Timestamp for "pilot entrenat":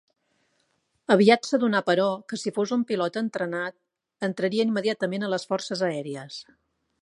2.93-3.77